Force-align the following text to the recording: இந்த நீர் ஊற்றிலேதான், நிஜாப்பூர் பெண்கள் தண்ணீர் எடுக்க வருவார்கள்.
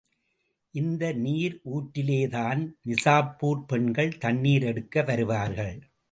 இந்த 0.71 1.11
நீர் 1.11 1.61
ஊற்றிலேதான், 1.71 2.73
நிஜாப்பூர் 2.87 3.63
பெண்கள் 3.67 4.17
தண்ணீர் 4.17 4.63
எடுக்க 4.63 5.01
வருவார்கள். 5.01 5.81